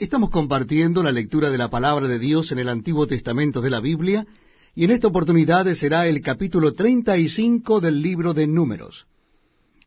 [0.00, 3.80] Estamos compartiendo la lectura de la palabra de Dios en el Antiguo Testamento de la
[3.80, 4.26] Biblia,
[4.74, 9.06] y en esta oportunidad será el capítulo 35 del libro de Números.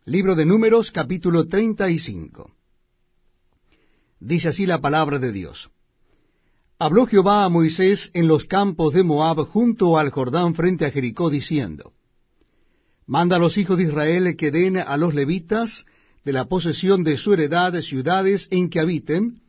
[0.06, 2.52] Libro de Números, capítulo 35.
[4.20, 5.72] Dice así la palabra de Dios.
[6.78, 11.32] Habló Jehová a Moisés en los campos de Moab junto al Jordán frente a Jericó,
[11.32, 11.92] diciendo,
[13.08, 15.88] Manda a los hijos de Israel que den a los levitas
[16.24, 19.42] de la posesión de su heredad ciudades en que habiten,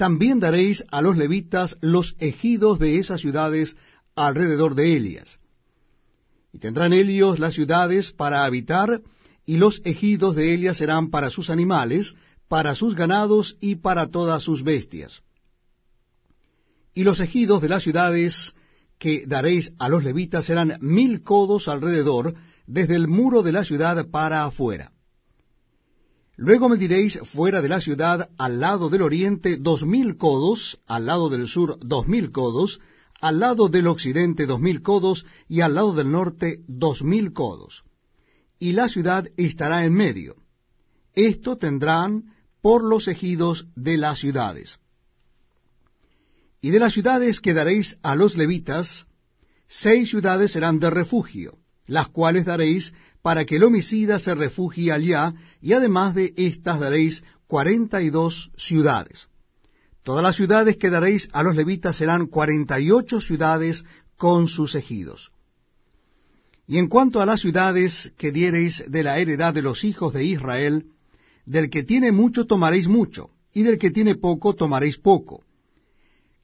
[0.00, 3.76] también daréis a los levitas los ejidos de esas ciudades
[4.14, 5.40] alrededor de ellas.
[6.54, 9.02] Y tendrán ellos las ciudades para habitar,
[9.44, 12.14] y los ejidos de ellas serán para sus animales,
[12.48, 15.20] para sus ganados y para todas sus bestias.
[16.94, 18.54] Y los ejidos de las ciudades
[18.98, 24.08] que daréis a los levitas serán mil codos alrededor, desde el muro de la ciudad
[24.08, 24.92] para afuera.
[26.40, 31.28] Luego mediréis fuera de la ciudad, al lado del oriente, dos mil codos, al lado
[31.28, 32.80] del sur dos mil codos,
[33.20, 37.84] al lado del occidente dos mil codos, y al lado del norte dos mil codos.
[38.58, 40.36] Y la ciudad estará en medio.
[41.12, 44.78] Esto tendrán por los ejidos de las ciudades.
[46.62, 49.06] Y de las ciudades que daréis a los levitas,
[49.68, 51.58] seis ciudades serán de refugio,
[51.90, 57.24] las cuales daréis para que el homicida se refugie allá, y además de estas daréis
[57.48, 59.26] cuarenta y dos ciudades.
[60.04, 63.84] Todas las ciudades que daréis a los levitas serán cuarenta y ocho ciudades
[64.16, 65.32] con sus ejidos.
[66.68, 70.24] Y en cuanto a las ciudades que diereis de la heredad de los hijos de
[70.24, 70.86] Israel,
[71.44, 75.42] del que tiene mucho tomaréis mucho, y del que tiene poco tomaréis poco.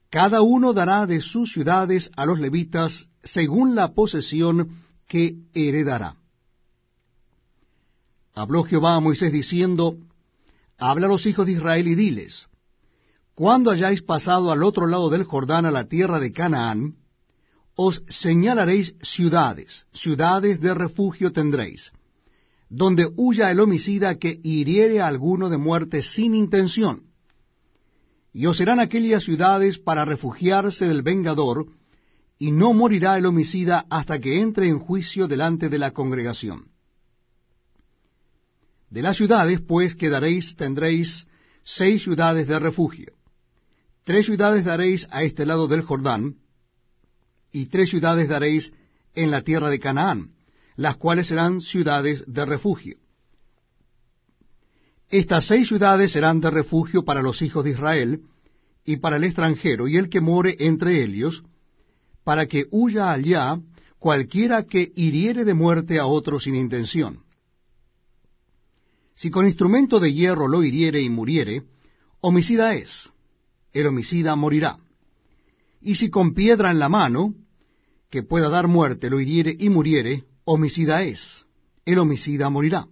[0.09, 6.17] Cada uno dará de sus ciudades a los levitas según la posesión que heredará
[8.37, 9.97] habló Jehová a Moisés diciendo,
[10.77, 12.47] Habla a los hijos de Israel y diles,
[13.33, 16.95] Cuando hayáis pasado al otro lado del Jordán a la tierra de Canaán,
[17.75, 21.91] os señalaréis ciudades, ciudades de refugio tendréis,
[22.69, 27.03] donde huya el homicida que hiriere a alguno de muerte sin intención.
[28.33, 31.67] Y os serán aquellas ciudades para refugiarse del vengador,
[32.39, 36.71] y no morirá el homicida hasta que entre en juicio delante de la congregación.
[38.89, 41.27] De las ciudades, pues, que daréis, tendréis
[41.63, 43.13] seis ciudades de refugio.
[44.03, 46.37] Tres ciudades daréis a este lado del Jordán,
[47.51, 48.73] y tres ciudades daréis
[49.15, 50.31] en la tierra de Canaán,
[50.75, 52.97] las cuales serán ciudades de refugio.
[55.09, 58.21] Estas seis ciudades serán de refugio para los hijos de Israel,
[58.85, 61.43] y para el extranjero, y el que more entre ellos,
[62.27, 63.57] para que huya allá
[63.99, 67.23] cualquiera que hiriere de muerte a otro sin intención
[69.17, 71.63] si con instrumento de hierro lo hiriere y muriere,
[72.21, 73.09] homicida es,
[73.73, 74.77] el homicida morirá.
[75.81, 77.33] Y si con piedra en la mano,
[78.11, 81.47] que pueda dar muerte, lo hiriere y muriere, homicida es,
[81.83, 82.87] el homicida morirá.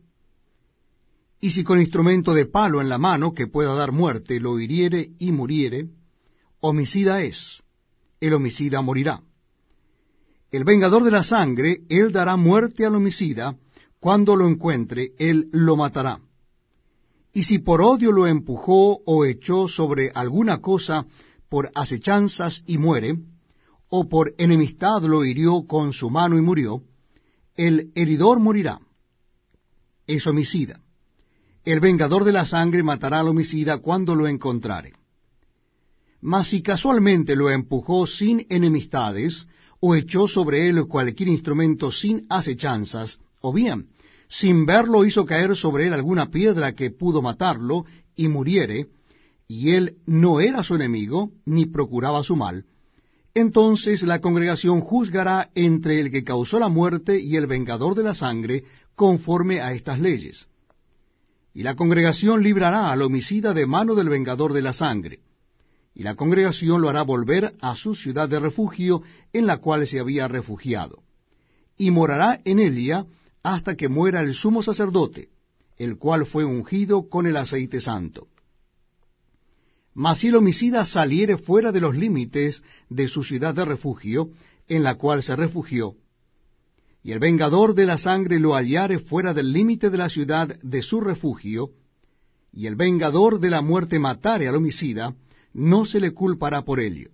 [1.39, 5.11] Y si con instrumento de palo en la mano, que pueda dar muerte, lo hiriere
[5.19, 5.89] y muriere,
[6.59, 7.61] homicida es,
[8.19, 9.21] el homicida morirá.
[10.51, 13.55] El vengador de la sangre, él dará muerte al homicida,
[13.99, 16.19] cuando lo encuentre, él lo matará.
[17.33, 21.05] Y si por odio lo empujó o echó sobre alguna cosa
[21.49, 23.17] por acechanzas y muere,
[23.89, 26.83] o por enemistad lo hirió con su mano y murió,
[27.55, 28.79] el heridor morirá.
[30.07, 30.79] Es homicida.
[31.63, 34.93] El vengador de la sangre matará al homicida cuando lo encontrare.
[36.25, 39.47] Mas si casualmente lo empujó sin enemistades,
[39.79, 43.89] o echó sobre él cualquier instrumento sin acechanzas, o bien
[44.27, 47.85] sin verlo hizo caer sobre él alguna piedra que pudo matarlo
[48.15, 48.87] y muriere,
[49.47, 52.65] y él no era su enemigo, ni procuraba su mal,
[53.35, 58.15] entonces la congregación juzgará entre el que causó la muerte y el vengador de la
[58.15, 58.63] sangre,
[58.95, 60.47] conforme a estas leyes.
[61.53, 65.19] Y la congregación librará al homicida de mano del vengador de la sangre,
[65.95, 69.01] y la congregación lo hará volver a su ciudad de refugio
[69.31, 71.01] en la cual se había refugiado,
[71.77, 73.05] y morará en Elia,
[73.41, 75.29] hasta que muera el sumo sacerdote,
[75.77, 78.27] el cual fue ungido con el aceite santo.
[79.93, 84.31] Mas si el homicida saliere fuera de los límites de su ciudad de refugio,
[84.67, 85.95] en la cual se refugió,
[87.03, 90.81] y el vengador de la sangre lo hallare fuera del límite de la ciudad de
[90.81, 91.69] su refugio,
[92.51, 95.13] y el vengador de la muerte matare al homicida,
[95.55, 97.11] no se le culpará por ello,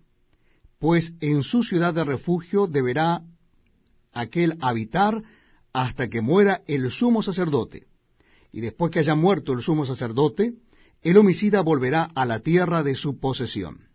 [0.79, 3.21] pues en su ciudad de refugio deberá
[4.11, 5.21] aquel habitar
[5.73, 7.85] hasta que muera el sumo sacerdote.
[8.51, 10.55] Y después que haya muerto el sumo sacerdote,
[11.03, 13.87] el homicida volverá a la tierra de su posesión.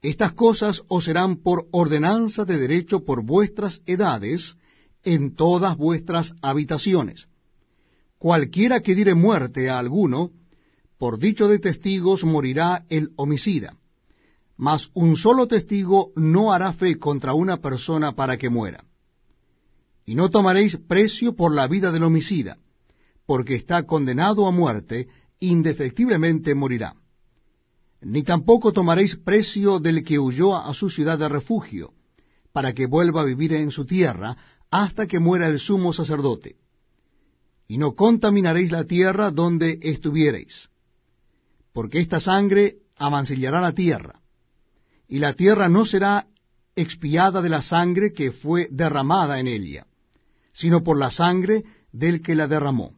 [0.00, 4.56] Estas cosas os serán por ordenanza de derecho por vuestras edades
[5.02, 7.26] en todas vuestras habitaciones.
[8.18, 10.30] Cualquiera que diere muerte a alguno,
[11.02, 13.76] por dicho de testigos morirá el homicida.
[14.56, 18.84] Mas un solo testigo no hará fe contra una persona para que muera.
[20.06, 22.58] Y no tomaréis precio por la vida del homicida,
[23.26, 25.08] porque está condenado a muerte,
[25.40, 26.94] indefectiblemente morirá.
[28.00, 31.94] Ni tampoco tomaréis precio del que huyó a su ciudad de refugio,
[32.52, 34.36] para que vuelva a vivir en su tierra
[34.70, 36.54] hasta que muera el sumo sacerdote.
[37.66, 40.68] Y no contaminaréis la tierra donde estuviereis,
[41.72, 44.20] porque esta sangre amancillará la tierra,
[45.08, 46.26] y la tierra no será
[46.74, 49.86] expiada de la sangre que fue derramada en ella,
[50.52, 52.94] sino por la sangre del que la derramó.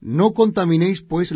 [0.00, 1.28] No contaminéis pues